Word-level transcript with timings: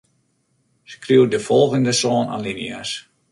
Skriuw 0.91 1.25
de 1.31 1.39
folgjende 1.47 1.93
sân 2.01 2.21
alinea's. 2.35 2.91